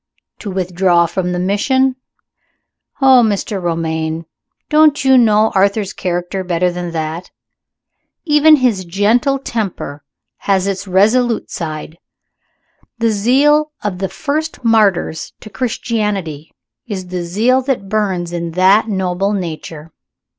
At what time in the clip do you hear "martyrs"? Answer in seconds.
14.63-15.33